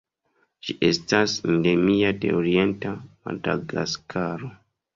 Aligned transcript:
Ĝi 0.67 0.75
estas 0.87 1.35
endemia 1.49 2.11
de 2.25 2.33
orienta 2.39 2.97
Madagaskaro. 3.05 4.55